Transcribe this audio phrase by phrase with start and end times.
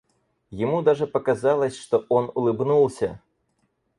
[0.49, 3.21] Ему даже показалось, что он улыбнулся.